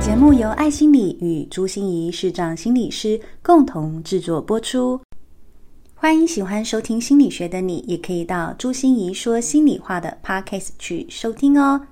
[0.00, 4.98] 节目由爱心理与朱心怡视障心理师共同制作播出。
[5.94, 11.82] 欢迎喜欢收听心理学的你，也可以到朱心怡说心里话的 Podcast 去收听哦。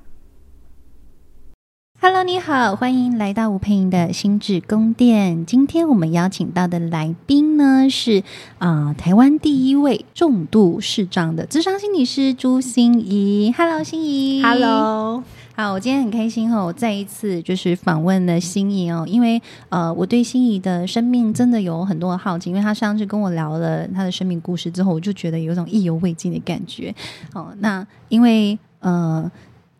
[2.01, 5.45] Hello，你好，欢迎来到吴佩莹的心智宫殿。
[5.45, 8.23] 今天我们邀请到的来宾呢是
[8.59, 13.53] 啊、呃，台湾第一位重度视障的智商心理师朱心怡。
[13.57, 14.41] Hello，心怡。
[14.41, 15.25] Hello，
[15.57, 26.95] 好，我今天很开心哦，我再一次就是访问了心怡哦，因为呃，我对心怡的生命真的有很多的好奇，因为她上次跟我聊了她的生命故事之后，我就觉得有一种意犹未尽的感觉。
[27.35, 29.29] 哦，那因为呃。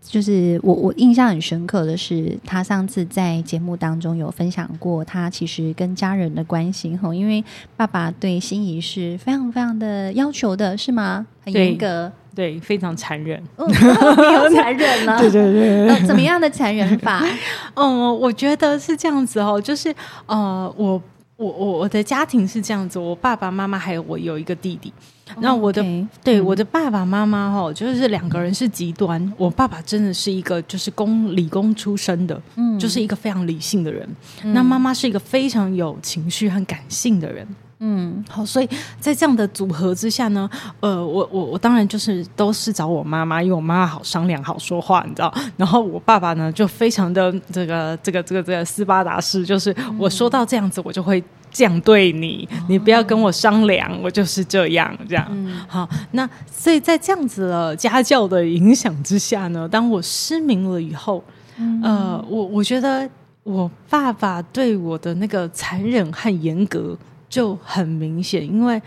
[0.09, 7.45] 就是我我印象很深刻的是，他上次在节目当中有分享过，他其实跟家人的关系吼，因为
[7.77, 11.27] 爸爸对心仪是非常非常的要求的，是吗？
[11.45, 17.23] 很严格，对，非常残忍，嗯，比较残忍 了，对对对，呃，怎么样的残忍法？
[17.75, 19.95] 嗯，我觉得是这样子哦，就是
[20.27, 21.01] 呃，我
[21.39, 24.93] 我我我的家庭是这样子，我爸爸妈妈还有我有一个弟弟。
[25.41, 26.09] 那我的、oh, okay.
[26.25, 29.33] 对、嗯、我的爸爸妈妈哈，就是两个人是极端。
[29.37, 34.09] 我爸爸真的是一个就是工理工出身的，嗯，就是一个非常理性的人。
[34.43, 37.47] 嗯、那妈妈是一个非常有情绪和感性的人，
[37.81, 38.69] 嗯，好，所以
[39.01, 40.49] 在这样的组合之下呢，
[40.81, 45.33] 呃，我我我当然就是都是找我妈妈，因为我妈妈好商量、好说话，你知道。
[45.57, 51.23] 然后我爸爸呢就非常的这个这个这个这个斯巴达式，就是我说到这样子，我就会。
[51.51, 55.27] 这样对你，你不要跟我商量，哦、我就是这样这样。
[55.31, 61.25] 嗯、好，那所以在这样子的家教的影响之下呢，当我失明了以后，
[61.57, 63.09] 嗯、呃，我我觉得
[63.45, 66.95] 我爸爸对我的那个残忍和严格
[67.29, 68.81] 就很明显，因为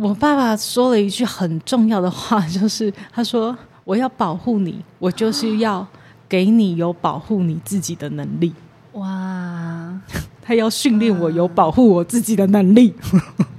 [0.00, 5.86] 我爸爸说了一句很重要的话，就是他说：“我要保护你，我就是要
[6.28, 8.54] 给你有保护你自己的能力。”
[8.94, 10.00] 哇。
[10.46, 12.92] 他要训练我有保护我自己的能力。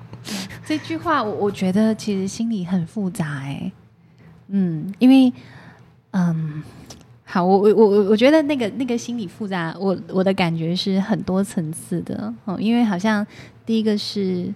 [0.68, 3.72] 这句话我我觉得其实心里很复杂哎，
[4.50, 5.34] 嗯，因为
[6.12, 6.62] 嗯，
[7.36, 13.28] 好，我我我我觉得那个那个心理复杂，我我的感觉是很多层次的哦，因为好像
[13.66, 14.48] 第一个是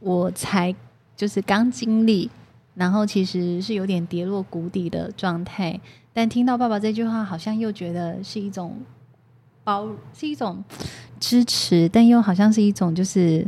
[0.00, 0.74] 我才
[1.14, 2.28] 就是刚经历，
[2.74, 5.80] 然后其实是有点跌落谷底的状态，
[6.12, 8.76] 但听到爸爸这句话，好像又觉得是一种。
[9.62, 10.64] 包是一种
[11.20, 13.46] 支持，但又好像是一种，就是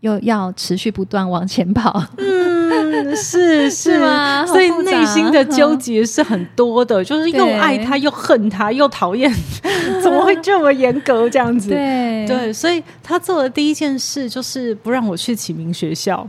[0.00, 2.02] 又要持续不断往前跑。
[2.16, 2.24] 嗯，
[3.16, 4.44] 是是吗？
[4.46, 9.32] 所以内心的纠结是很多的， 就是又爱他，又恨他，又讨厌，
[10.02, 11.70] 怎么会这么严格这样子？
[11.70, 16.26] 对对，所以他做的第一件事就是不让我去启明学校。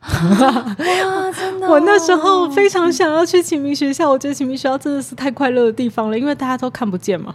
[0.08, 1.72] 哇，真的、哦！
[1.72, 7.34] 我那时候非常想要去启明学校，我觉得启明学校真的是太快乐的地方了，因为大家都看不见嘛。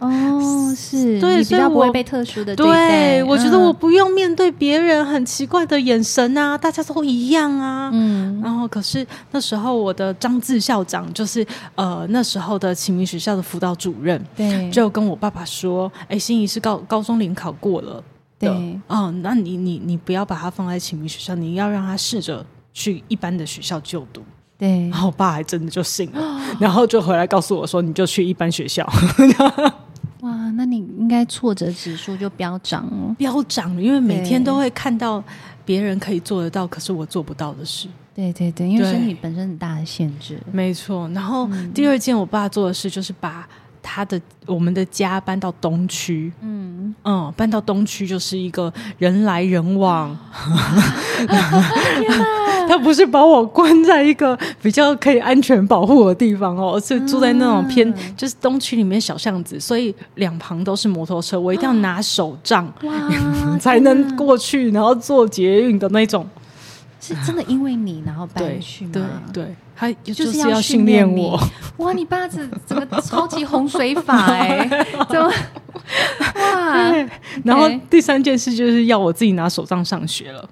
[0.00, 3.20] 哦， 是，对，比较不会被特殊的对待。
[3.20, 7.90] 对，我觉得我不用面对别人很奇怪的眼神啊，大家都一样啊。
[7.92, 11.46] 嗯，然后可是那时候我的张志校长就是
[11.76, 18.02] 呃那时候的启明学校的辅导主任，对，就跟我爸爸说：“哎，心仪是高高中联考过了。”
[18.40, 24.22] 对，哦，那你你你不要把他放在启明学校，你要让他试着去一般的学校就读。
[24.56, 28.82] 对，然后我爸还真的就信了，哦、然后就回来告诉我说，你就去一般学校。
[30.22, 35.22] 哇，那你应该挫折指数就飙涨了，飙涨，因为每天都会看到
[35.66, 37.88] 别人可以做得到，可是我做不到的事。
[38.14, 40.38] 对对对，因为身体本身很大的限制。
[40.50, 43.46] 没错，然后第二件我爸做的事就是把。
[43.82, 46.94] 他的我们的家搬到东区，嗯。
[47.04, 50.16] 嗯，搬到东区就是一个人来人往。
[52.68, 62.72] 他不是把我关在一个比较可以安全保护的地方哦，而是住在那种偏就是东区里面小巷子，所以两旁都是摩托车，我一定要拿手杖
[63.60, 66.26] 才能过去，然后坐捷运的那种。
[67.00, 68.92] 是真的因为你然后搬去吗？
[69.32, 71.40] 对对，他就是要训练我。
[71.78, 74.68] 哇，你爸这整个超级洪水法 哎，
[75.08, 75.26] 怎么
[76.36, 77.08] 哇？
[77.44, 80.48] 然后第三件事就是要我自己拿手杖上学了。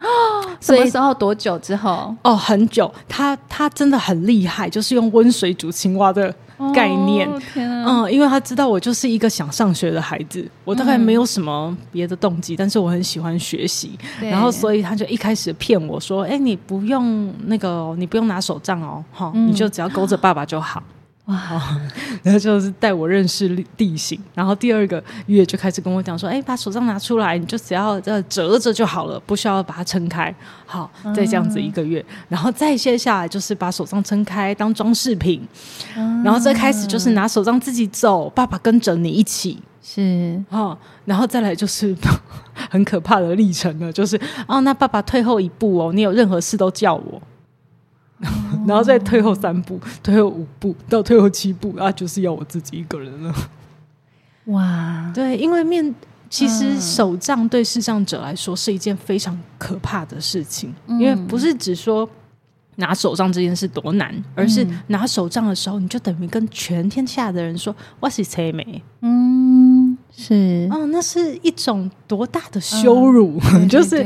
[0.60, 1.12] 什么时候？
[1.12, 2.14] 多久之后？
[2.22, 2.90] 哦，很久。
[3.06, 6.34] 他他真的很厉害，就是用温水煮青蛙的
[6.74, 7.28] 概念。
[7.28, 13.98] 哦、嗯，因为他知道我就是一个想上学的孩子，我大概没有什么别的动机，嗯、但是我很喜欢学习。
[14.20, 20.82] 然后，所以他就一开始骗我说：“哎，你不用那个，你不用拿手杖哦，哈、嗯，你就只要勾着爸爸就好。”
[21.30, 21.80] 哦哇，
[22.22, 30.34] 然后就是带我认识地形，然后第二个月就开始跟我讲说，哎，把手杖拿出来，你就只要这折着就好了，不需要把它撑开。
[30.66, 35.40] 好，再这样子一个月，嗯、然后再接下来就是把手杖撑开当装饰品，
[35.96, 39.58] 嗯、然后再开始就是拿手杖自己走，爸爸跟着你一起。
[39.82, 41.96] 是，哦，然后再来就是
[42.70, 47.22] 很可怕的历程了，就是哦，那爸爸退后一步哦，你有任何事都叫我，哦、
[48.66, 53.34] 然后再退后三步，退后五步到退后七步啊，就是要我自己一个人了。
[54.46, 55.94] 哇， 对，因为面
[56.28, 62.08] 其实手杖对视障者来说是一件非常可怕的事情，嗯、因为不是只说。
[62.76, 73.38] 拿手杖这件事多难，而是拿手杖的时候，你就等于跟全天下的人说：“我是车眉。”嗯，是，哦，那是一种多大的羞辱！
[73.52, 74.02] 嗯、 就是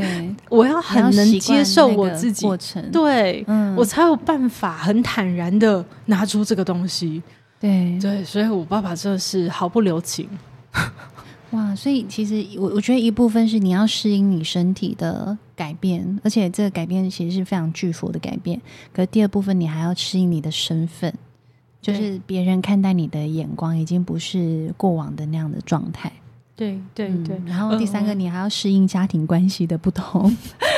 [0.55, 7.23] 我要很能接受我自己，过程对，嗯、我才有办法很坦然的拿出这个东西。
[7.61, 10.29] 对对，所以我爸爸真的是毫不留情。
[11.53, 18.61] 哇，所以其实我我觉得一部分是你要适应你身体的改变，而且这个改变其实是非常巨幅的改变。
[18.93, 21.15] 可是第二部分你还要适应你的身份，
[21.81, 26.11] 就是别人看待你的眼光已经不是过往的那样的状态。
[26.57, 27.41] 对对对。
[27.47, 30.35] 然后第三个，你还要适应家庭关系的不同，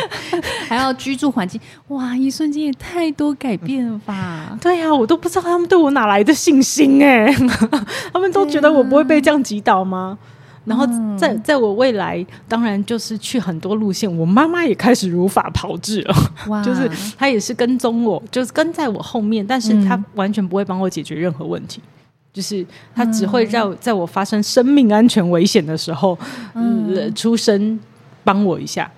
[0.69, 1.61] 还要居住环境。
[1.89, 4.59] 哇，一瞬间也太多改变了吧？
[4.61, 7.27] 对呀、啊，我都不知道他们对我哪来的信心哎，
[8.13, 10.19] 他们都觉得我不会被这样击倒吗？
[10.65, 10.85] 然后
[11.17, 14.11] 在在我未来，当然就是去很多路线。
[14.19, 16.15] 我妈妈也开始如法炮制了，
[16.49, 21.91] 哇 就是她也是跟踪我，就是跟在我后面，但是她完全不会帮我解决任何问题，嗯、
[22.37, 26.19] 就是他只会让在我发生生命安全危险的时候，
[26.53, 27.81] 嗯，呃、出声
[28.23, 28.91] 帮我一下，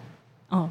[0.49, 0.69] 哦。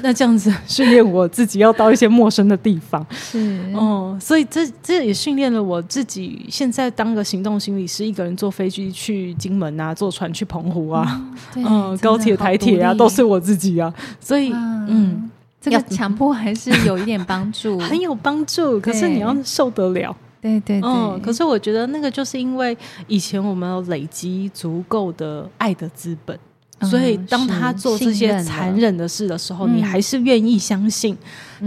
[0.00, 6.46] 那这样子训练我自己要到一些陌生的地方，是哦，所以这这也训练了我自己。
[6.48, 11.20] 现在当个行动心理师，一个人坐飞机去金门啊，坐船去澎湖啊，
[11.56, 13.92] 嗯，嗯高铁、台铁啊，都是我自己啊。
[14.20, 15.30] 所以，嗯，嗯
[15.60, 18.80] 这个强迫还是有一点帮助， 很有帮助。
[18.80, 20.88] 可是你要受得了，对对对。
[20.88, 22.76] 嗯，可是我觉得那个就是因为
[23.08, 26.38] 以前我们有累积足够的爱的资本。
[26.82, 31.16] 所以，当他做这些残忍的事的时候，你还是愿意相信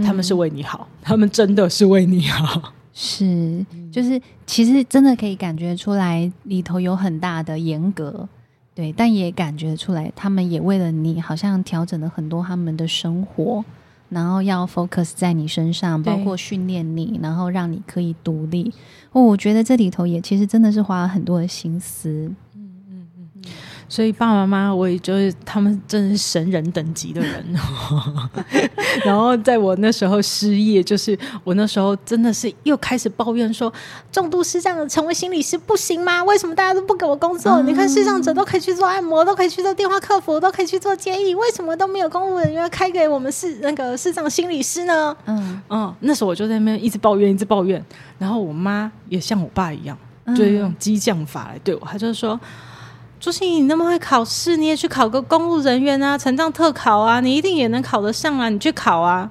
[0.04, 2.72] 他们是为你好，他们真的是为你好。
[2.92, 8.28] 是，就是其实真的可以感觉出来里头有很大的严格，
[8.74, 13.64] 对，但也感觉出来他们也为了你，好像调整了很多他们的生活，
[14.08, 18.72] 然后要 focus 在你身上，包括训练你，然后让你可以独立。
[19.12, 22.30] 哦，我觉得这里头也其实真的是花了很多的心思。
[23.90, 27.44] 所以爸爸妈妈，我也就是他们真的是神人等级的人。
[29.02, 33.72] 然后在我那时候失业，就是我那时候真的是又开始抱怨说，
[34.12, 36.22] 重度失障的成为心理师不行吗？
[36.24, 37.50] 为什么大家都不给我工作？
[37.52, 45.16] 嗯、你看视障者都可以去做按摩，都可以去做电话客服，都可以去做接议，为什么都没有公务人员开给我们视那个视障心理师呢？
[45.24, 47.82] 嗯嗯，那时候我就在那边一直抱怨，一直抱怨。
[48.18, 49.96] 然后我妈也像我爸一样，
[50.36, 52.38] 就是用激将法来对我，她就是说。
[53.20, 59.30] 朱心怡，你那么会考试，你也去考个公务人员啊，成长特考啊，你一定也能考得上啊，你去考啊。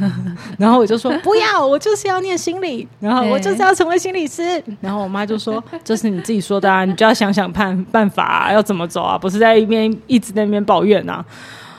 [0.56, 4.62] 然后我就说 不要，我就是要念心理，然后我就是要成为心理师。
[4.80, 11.24] 然后我妈就说：“这是你自己说的啊，你就要想想办办法啊，要怎么走啊，不是在一边一直在那边抱怨啊。”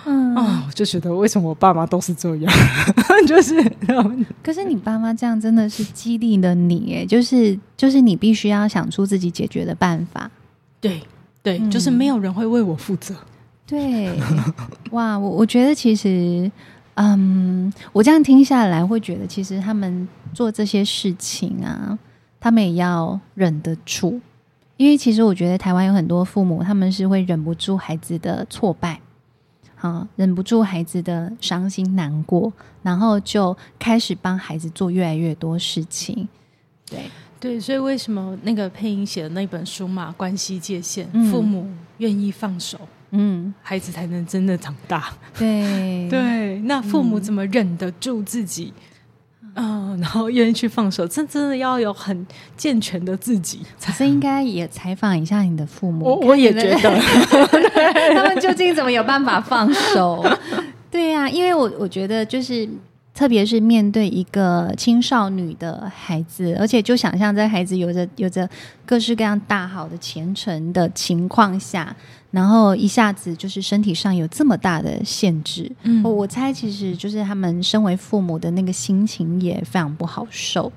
[0.06, 2.54] 嗯啊，我就觉得为什么我爸妈都是这样，
[3.26, 3.56] 就是。
[4.44, 10.30] 可是你爸妈这样真的是激励了你，哎，就是就是你必须要想出自己解决的办法，
[10.82, 11.02] 对。
[11.42, 13.16] 对，嗯、就是没有人会为我负责。
[13.66, 14.20] 对，
[14.92, 16.52] 哇，我我觉得其实，
[16.96, 21.98] 嗯，我这样听下来会觉得，其实他们做这些事情啊，
[22.40, 24.20] 他们也要忍得住，
[24.78, 29.00] 因为其实我觉得台湾有很多父母，他们是会忍不住孩子的挫败，
[29.80, 36.28] 啊，忍不住孩子的伤心难过，然后就开始帮孩子做越来越多事情，
[36.90, 37.04] 对。
[37.40, 41.66] 对，所以为什么那个配音写的那本书嘛，关系界限，嗯、父母
[42.00, 42.78] 愿意放手，
[43.12, 45.14] 嗯，孩子才能真的长大。
[45.38, 48.74] 对对，那父母怎么忍得住自己？
[49.56, 52.28] 嗯、呃，然后愿意去放手，这真的要有很
[52.58, 53.62] 健全的自己。
[53.82, 57.00] 可是应该也采访一下你的父母，我我也觉得，
[58.16, 60.26] 他们究竟怎么有办法放手？
[60.92, 62.68] 对呀、啊，因为我我觉得就是。
[63.20, 68.50] 特别是面对一个青少女的孩子，而且就想象在孩子有着有着
[68.86, 71.94] 各式各样大好的前程的情况下，
[72.32, 80.72] 然后一下子就是身体上有这么大的限制，嗯，我猜其实就是他们身为父母的那个心情也非常不好受。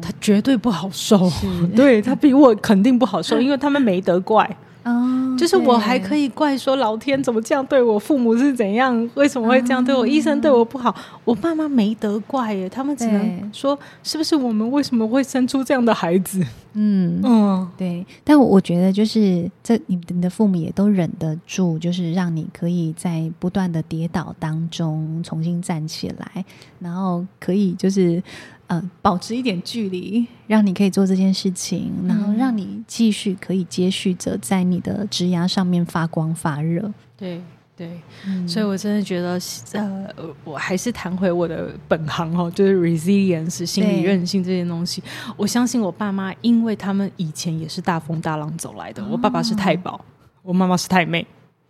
[0.00, 1.28] 他绝对不好受，
[1.74, 4.48] 对他比我肯定不好受， 因为他们没得怪。
[4.88, 16.42] 哦，就是我还可以怪说老天怎么这样对我，父母是怎样，为什么会这样对我，医生对我不好，我爸妈没得怪耶，他们只能说是不是我们为什么会生出这样的孩子？
[16.72, 18.06] 嗯嗯，对。
[18.22, 26.44] 但我觉得就是这，你你的父母也都忍得住，就是让你可以在不断的跌倒当中重新站起来，
[26.78, 28.22] 然后可以就是。
[28.68, 36.92] 呃，保持一点距离，让你可以做这件事情，然后让你继续可以接续着在你的职涯上面发光发热。
[37.16, 37.42] 对
[37.74, 39.40] 对、嗯，所以我真的觉得，
[39.72, 40.06] 呃，
[40.44, 45.02] 我还是谈回我的本行哦，就是 resilience 心理韧性这些东西。
[45.36, 49.02] 我相信我爸妈，因为他们以前也是大风大浪走来的。
[49.02, 50.04] 哦、我爸爸是太保，
[50.42, 51.26] 我妈妈是太妹。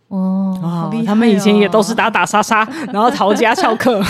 [0.09, 4.01] 哦，哦，他们以前也都是打打杀杀， 然后逃家翘课，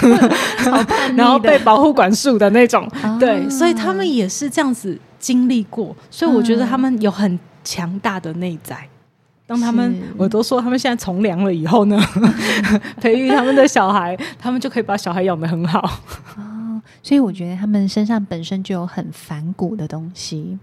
[1.16, 2.90] 然后被保护管束的那种。
[3.04, 8.78] 哦，对，所以他们也是这样子经历过，所以我觉得他们有很强大的内在。
[9.46, 12.00] 当他们，我都说他们现在从良了以后呢，
[13.02, 15.80] 培育他们的小孩，他们就可以把小孩养得很好。
[16.38, 20.58] 哦，所以我觉得他们身上本身就有很反骨的东西。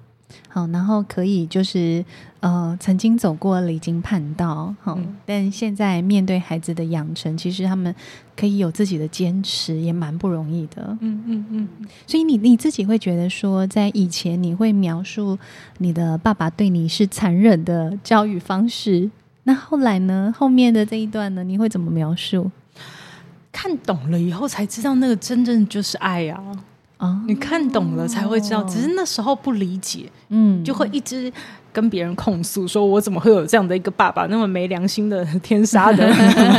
[0.48, 2.04] 好，然后可以就是
[2.40, 7.94] 呃，曾经走过离经叛道，好、嗯，但现在面对孩子的养成，其实他们
[8.36, 10.96] 可以有自己的坚持，也蛮不容易的。
[11.00, 11.68] 嗯嗯嗯。
[12.06, 15.38] 所以你你自己会觉得说，在以前你会描述
[15.78, 19.10] 你的爸爸对你是残忍的教育方式，
[19.44, 20.34] 那后来呢？
[20.36, 21.44] 后面的这一段呢？
[21.44, 22.50] 你会怎么描述？
[23.52, 26.64] 看懂了以后才知道，那个真正就是爱呀、啊。
[26.98, 31.30] 哦，你看懂了才会知道，只是那时候不理解，嗯，就会一直
[31.72, 36.10] 跟别人控诉，说我怎么会有这样的一个爸爸，那么没良心的天杀的。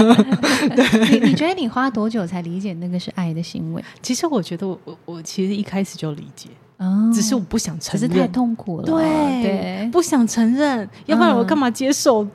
[0.75, 3.83] 对，你你觉得你花多久才理解那个是爱的行为？
[4.03, 12.27] 其实我觉得我我我其实一开始就理解，哦，只是我不想承认，只是太痛苦了，对对，不想承认，要不然我干嘛接受？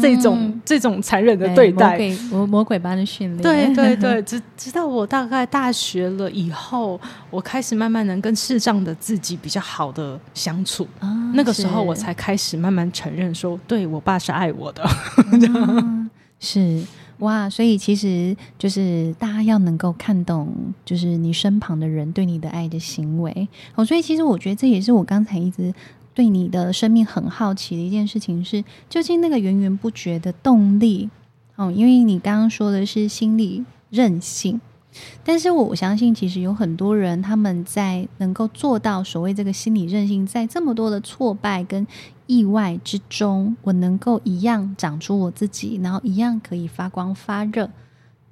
[0.00, 6.98] 这种、嗯、这种残忍的对待，对魔鬼魔鬼般的训练，对对对， 直直到我大概大学了以后，
[7.30, 16.08] 我开始慢慢能跟视障的自己比较好的相处，哦、那个时候我才开始慢慢承认说，对我爸是爱我的，哦、
[16.40, 16.82] 是。
[17.18, 20.52] 哇，所以其实就是大家要能够看懂，
[20.84, 25.72] 就是你身旁的人对你的爱的行为，哦，所以其实我觉得这也是我刚才一直。
[26.14, 31.10] 对你的生命很好奇的一件事情是，究竟那个源源不绝的动力，
[31.56, 34.60] 哦，因为你刚刚说的是心理韧性，
[35.24, 41.84] 但是我相信其实有很多人他们在能够做到所谓这个心理韧性，在这么多的挫败跟
[42.26, 47.68] 意外之中，我能够一样长出我自己，然后一样可以发光发热。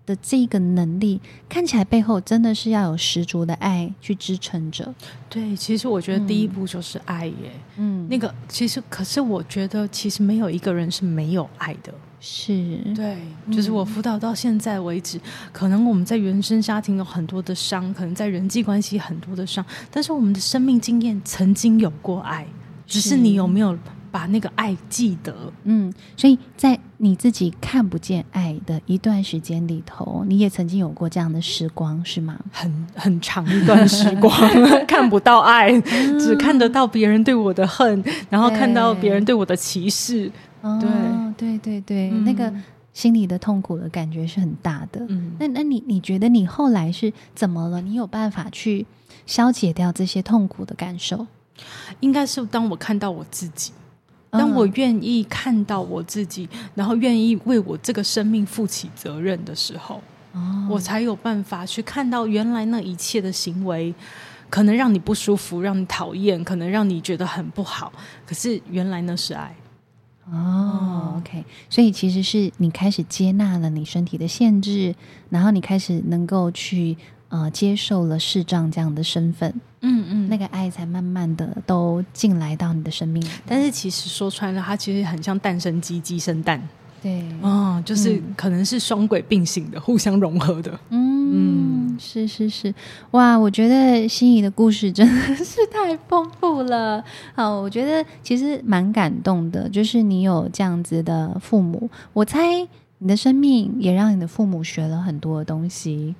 [0.05, 4.93] 的这个能力看起来背后真的是要有十足的爱去支撑着。
[5.29, 7.53] 对，其实我觉得第一步就是爱耶。
[7.77, 11.93] 嗯，那个其实可是我觉得其实没有一个人是没有爱的。
[12.21, 13.17] 是，对，
[13.51, 22.47] 就是我辅导到现在为止，嗯，可能我们在原生家庭有很多的伤，可能在人际关系很多的伤，但是我们的生命经验曾经有过爱，
[22.87, 23.77] 只是你有没有？
[24.13, 32.39] 把那个爱记得，嗯，所以在你自己看不见爱的一段时间里头，你也曾经有过这样的时光，是吗？
[32.53, 34.31] 很很长一段时光，
[34.87, 40.31] 看不到爱，嗯，只看得到别人对我的恨，然后看到别人对我的歧视。
[40.61, 42.53] 对，哦，对对对，嗯，那个
[42.93, 45.05] 心里的痛苦的感觉是很大的。
[45.09, 47.81] 嗯，那那你你觉得你后来是怎么了？
[47.81, 48.87] 你有办法去
[49.27, 51.27] 消解掉这些痛苦的感受？
[52.01, 53.73] 应该是当我看到我自己。
[54.33, 63.95] 当我愿意看到我自己，然后愿意为我这个生命负起责任的时候，哦，我才有办法去看到原来那一切的行为，
[64.49, 67.93] 可能让你不舒服，让你讨厌，可能让你觉得很不好。
[68.25, 69.55] 可是原来那是爱。
[70.31, 74.95] 哦，OK，所以其实是你开始接纳了你身体的限制，
[75.29, 76.97] 然后你开始能够去。
[77.33, 83.29] 呃，接受了视障这样的身份，嗯嗯，那个爱才慢慢的都进来到你的生命里。
[83.47, 86.61] 但是其实说穿了，它其实很像蛋生鸡，鸡生蛋。
[87.03, 90.79] 对，哦，就是可能是双轨并行的，互相融合的。
[90.91, 92.75] 嗯嗯，是是是，
[93.13, 97.03] 哇，我觉得心仪的故事真的是太丰富了。
[97.35, 106.15] 好，我觉得其实蛮感动的，就是你有这样子的父母，我猜你的生命也让你的父母学了很多的东西。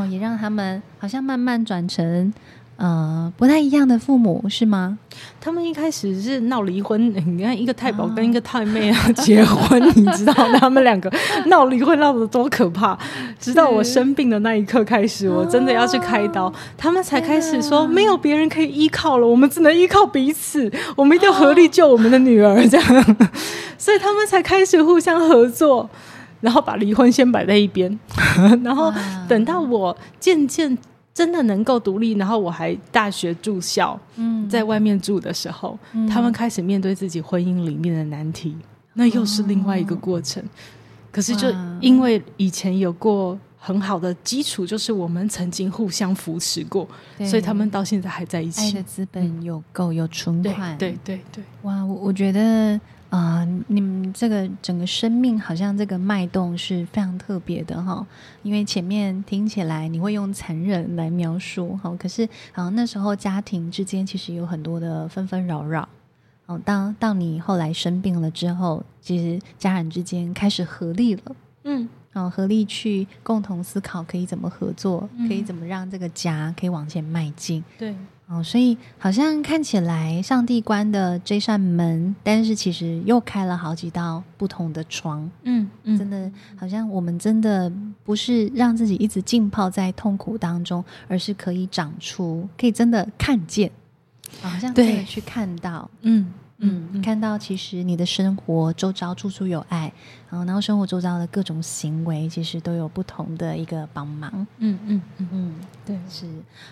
[0.00, 2.32] 哦，也让他们好像慢慢转成，
[2.76, 4.98] 呃不太一样的父母，是吗？
[5.40, 11.12] 他们一开始是闹离婚， 你看一个太保跟一个太妹要 结婚，哦、你知道他们两个
[11.46, 12.98] 闹离婚闹得多可怕？
[13.38, 23.28] 直到我生病的那一刻开始，我真的要去开刀，哦、他们才开始说没有别人可以依靠了，我们只能依靠彼此，我们一定要合力救我们的女儿，这样，哦、
[23.76, 25.88] 所以他们才开始互相合作，
[26.40, 27.98] 然后把离婚先摆在一边，
[28.64, 28.92] 然后
[29.28, 30.76] 等到我渐渐。
[31.12, 38.56] 真的能够独立，然后我还大学住校，嗯，在外面住的时候，嗯、他们开始面对自己婚姻里面的难题，
[38.94, 40.40] 那又是另外一个过程。
[40.42, 40.48] 哦、
[41.10, 46.88] 可是就因为以前有过很好的基础，就是我们曾经互相扶持过，
[47.26, 48.68] 所以他们到现在还在一起。
[48.68, 51.44] 爱的资本有够，有存款，对对对，对。
[51.62, 52.80] 哇，我我觉得。
[53.10, 58.06] 啊、呃，你们这个整个生命好像这个脉动是非常特别的哈，
[58.42, 65.88] 因为前面听起来你会用残忍来描述哈，可是好像那时候家庭之间其实有很多的纷纷扰扰，
[66.46, 71.22] 哦，当到你后来生病了之后，其实家人之间开始合力了，
[71.64, 77.92] 嗯，然后合力去共同思考可以怎么合作，嗯、可以怎么让这个家可以往前迈进，对。
[78.32, 85.28] 哦，所以好像看起来上帝关的这扇门，但是其实又开了好几道不同的窗。
[85.42, 87.70] 嗯嗯，真的好像我们真的
[88.04, 93.68] 不是让自己一直浸泡在痛苦当中，而是可以长出，可以真的看见，
[94.40, 95.90] 好像可以去看到。
[96.02, 96.32] 嗯
[96.62, 99.92] 嗯，嗯看到其实你的生活周遭处处有爱，
[100.30, 104.46] 然后然后生活周遭的各种行为，其实都有不同的一个帮忙。
[104.58, 106.26] 嗯嗯嗯嗯，对，是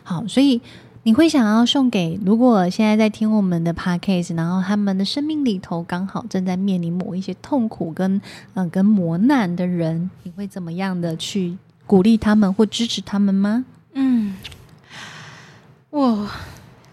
[0.05, 0.61] 好，所以。
[1.09, 8.21] 你会想要送给如果现在在听我们的 podcast，然后他们的生命里头刚好正在面临某一些痛苦跟、
[8.53, 13.65] 呃、跟磨难的人，你会怎么样的去鼓励他们或支持他们吗？
[13.95, 14.35] 嗯，
[15.88, 16.29] 我。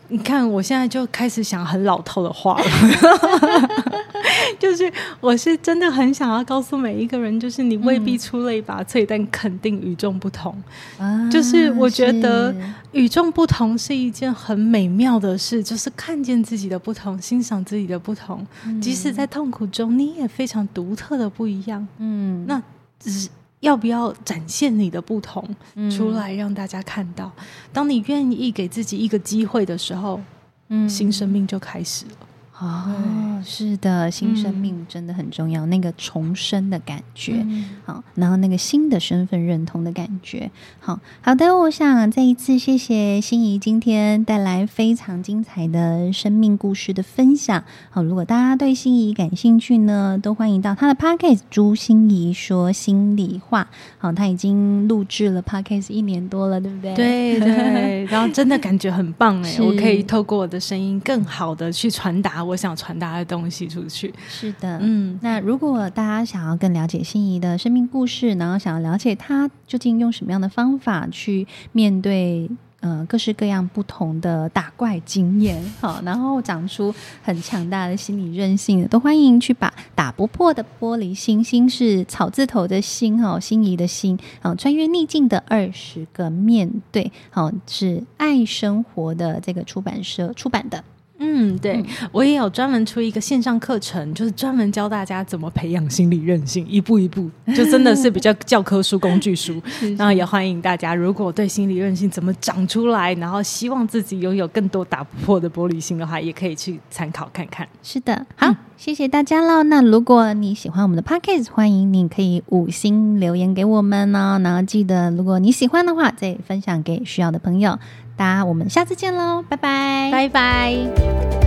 [0.07, 2.63] 你看，我现在就开始想很老套的话了，
[4.59, 10.55] 就是我是真的很想要告诉每一个人，就是你未必出类拔萃，嗯、但肯定与众不同。
[10.97, 12.55] 啊、就是我觉得
[12.91, 21.87] 与众不同是一件很美妙的事，就是看见自己的不同，欣赏自己的不同，嗯、即使在痛苦中，你也非常独特的不一样。
[21.97, 22.61] 嗯，那
[22.99, 23.29] 只是。
[23.61, 25.43] 要不要展现你的不同
[25.89, 27.31] 出来，让大家看到？
[27.37, 30.21] 嗯、当你愿意给自己一个机会的时候，
[30.67, 32.11] 嗯，新生命就开始了。
[32.57, 47.61] 哦，是的，新生命真的很重要，嗯、那个重生的感觉，嗯、好，然后那个新的身份认同的感觉，好好的，我想再一次谢谢心怡今天带来非常精彩的生命故事的分享。
[47.89, 53.67] 好，如果大家对心怡感兴趣呢，都欢迎到他的 Podcast 朱心怡说心里话。
[53.97, 56.93] 好，他已经录制了 Podcast 一年多了，对不对？
[56.93, 62.44] 对对， 然后真的感觉很棒哎， 我可以透过我的声音更好的去传达。
[62.45, 64.13] 我想传达的东西出去。
[64.27, 72.49] 是的，嗯，那如果大家想要更了解心仪的生命故事，然后想要了解他究竟用什么样的方法去面对
[72.81, 90.83] 呃各式各样不同的打怪经验，好，然后长出很强大的心理韧性，都欢迎去把打不破的玻璃心，心是草字头的心哦，心仪的心，好，穿越逆境的二十个面对，好，是爱生活的这个出版社出版的。
[91.17, 99.61] 嗯，对，嗯、我也有专门出一个线上课程，就是专门教大家怎么培养心理韧性，一步一步， 就真的是比较教科书、工具书。
[99.65, 107.65] 是是然后也欢迎大家，如果对心理韧性怎么长出来，然后希望自己拥有更多打不破的玻璃心的话，也可以去参考看看。
[107.81, 109.63] 是的，好，嗯、谢谢大家喽。
[109.63, 114.39] 那如果你喜欢我们的 Podcast，欢迎你可以五星留言给我们哦。
[114.43, 117.79] 然后记得，如果你喜欢的话，再分享给需要的朋友。
[118.15, 121.44] 大家，我们下次见喽，拜拜，拜拜。